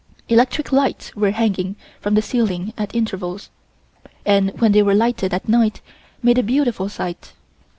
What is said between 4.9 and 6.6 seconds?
lighted at night, made a